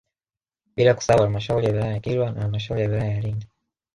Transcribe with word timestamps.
Bila 0.75 0.93
kusahau 0.93 1.21
Halmashauri 1.21 1.65
ya 1.67 1.71
wilaya 1.73 1.93
ya 1.93 1.99
Kilwa 1.99 2.31
na 2.31 2.41
halmashauri 2.41 2.81
ya 2.83 2.87
wilaya 2.89 3.11
ya 3.11 3.21
Lindi 3.21 3.47